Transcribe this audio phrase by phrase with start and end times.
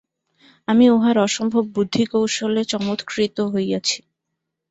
[0.67, 3.99] আমি উহার অসম্ভব বুদ্ধিকৌশলে চমৎকৃত হইয়াছি।